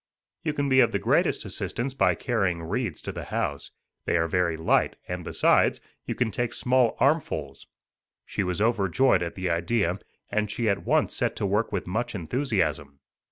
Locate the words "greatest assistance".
0.97-1.93